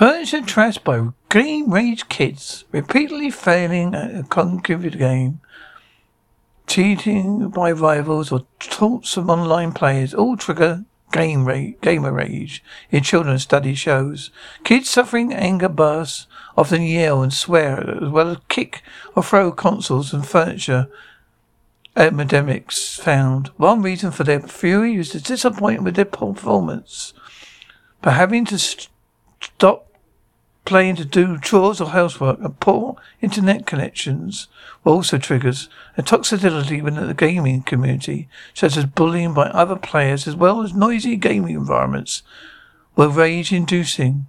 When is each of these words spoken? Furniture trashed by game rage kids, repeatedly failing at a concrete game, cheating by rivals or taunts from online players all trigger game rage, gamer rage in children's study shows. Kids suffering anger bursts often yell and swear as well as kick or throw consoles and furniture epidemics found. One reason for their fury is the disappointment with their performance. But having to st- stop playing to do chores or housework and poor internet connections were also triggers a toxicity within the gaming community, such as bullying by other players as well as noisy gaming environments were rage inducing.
Furniture 0.00 0.40
trashed 0.40 0.82
by 0.82 1.12
game 1.28 1.70
rage 1.70 2.08
kids, 2.08 2.64
repeatedly 2.72 3.30
failing 3.30 3.94
at 3.94 4.14
a 4.14 4.22
concrete 4.22 4.96
game, 4.96 5.42
cheating 6.66 7.50
by 7.50 7.70
rivals 7.70 8.32
or 8.32 8.46
taunts 8.58 9.12
from 9.12 9.28
online 9.28 9.72
players 9.72 10.14
all 10.14 10.38
trigger 10.38 10.86
game 11.12 11.44
rage, 11.44 11.74
gamer 11.82 12.14
rage 12.14 12.64
in 12.90 13.02
children's 13.02 13.42
study 13.42 13.74
shows. 13.74 14.30
Kids 14.64 14.88
suffering 14.88 15.34
anger 15.34 15.68
bursts 15.68 16.26
often 16.56 16.80
yell 16.80 17.20
and 17.20 17.34
swear 17.34 18.02
as 18.02 18.08
well 18.08 18.30
as 18.30 18.38
kick 18.48 18.82
or 19.14 19.22
throw 19.22 19.52
consoles 19.52 20.14
and 20.14 20.26
furniture 20.26 20.88
epidemics 21.94 22.96
found. 22.96 23.48
One 23.58 23.82
reason 23.82 24.12
for 24.12 24.24
their 24.24 24.40
fury 24.40 24.94
is 24.94 25.12
the 25.12 25.20
disappointment 25.20 25.84
with 25.84 25.96
their 25.96 26.06
performance. 26.06 27.12
But 28.00 28.14
having 28.14 28.46
to 28.46 28.58
st- 28.58 28.88
stop 29.42 29.88
playing 30.64 30.96
to 30.96 31.04
do 31.04 31.38
chores 31.38 31.80
or 31.80 31.90
housework 31.90 32.38
and 32.40 32.60
poor 32.60 32.96
internet 33.20 33.66
connections 33.66 34.48
were 34.84 34.92
also 34.92 35.18
triggers 35.18 35.68
a 35.96 36.02
toxicity 36.02 36.82
within 36.82 37.06
the 37.06 37.14
gaming 37.14 37.62
community, 37.62 38.28
such 38.54 38.76
as 38.76 38.84
bullying 38.84 39.34
by 39.34 39.46
other 39.46 39.76
players 39.76 40.26
as 40.28 40.36
well 40.36 40.62
as 40.62 40.74
noisy 40.74 41.16
gaming 41.16 41.54
environments 41.54 42.22
were 42.96 43.08
rage 43.08 43.52
inducing. 43.52 44.26